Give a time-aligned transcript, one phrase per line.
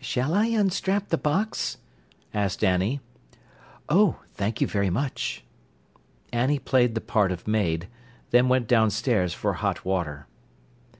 [0.00, 1.76] "Shall I unstrap the box?"
[2.34, 2.98] asked Annie.
[3.88, 5.44] "Oh, thank you very much!"
[6.32, 7.86] Annie played the part of maid,
[8.30, 10.26] then went downstairs for hot water.